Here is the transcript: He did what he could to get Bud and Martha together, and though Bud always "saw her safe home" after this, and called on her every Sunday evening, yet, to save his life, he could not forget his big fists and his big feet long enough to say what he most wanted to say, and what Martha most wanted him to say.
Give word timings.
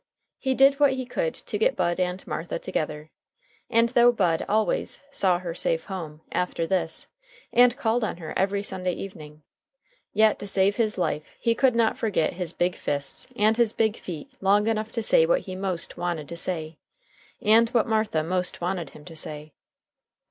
He 0.39 0.55
did 0.55 0.79
what 0.79 0.93
he 0.93 1.05
could 1.05 1.35
to 1.35 1.59
get 1.59 1.75
Bud 1.75 1.99
and 1.99 2.25
Martha 2.25 2.57
together, 2.57 3.11
and 3.69 3.89
though 3.89 4.11
Bud 4.11 4.43
always 4.49 5.01
"saw 5.11 5.37
her 5.37 5.53
safe 5.53 5.83
home" 5.85 6.21
after 6.31 6.65
this, 6.65 7.07
and 7.53 7.77
called 7.77 8.03
on 8.03 8.17
her 8.17 8.33
every 8.35 8.63
Sunday 8.63 8.93
evening, 8.93 9.43
yet, 10.11 10.39
to 10.39 10.47
save 10.47 10.77
his 10.77 10.97
life, 10.97 11.21
he 11.39 11.53
could 11.53 11.75
not 11.75 11.99
forget 11.99 12.33
his 12.33 12.51
big 12.51 12.75
fists 12.75 13.27
and 13.35 13.57
his 13.57 13.73
big 13.73 13.95
feet 13.95 14.31
long 14.41 14.67
enough 14.67 14.91
to 14.93 15.03
say 15.03 15.27
what 15.27 15.41
he 15.41 15.53
most 15.55 15.97
wanted 15.97 16.27
to 16.29 16.35
say, 16.35 16.79
and 17.39 17.69
what 17.69 17.85
Martha 17.85 18.23
most 18.23 18.59
wanted 18.59 18.89
him 18.89 19.05
to 19.05 19.15
say. 19.15 19.53